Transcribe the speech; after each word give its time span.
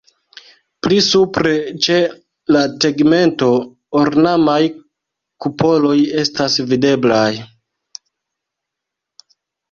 Pli 0.85 0.95
supre 1.07 1.49
ĉe 1.87 1.97
la 2.55 2.61
tegmento 2.85 3.49
ornamaj 3.99 4.55
kupoloj 5.45 5.97
estas 6.23 6.57
videblaj. 6.71 7.29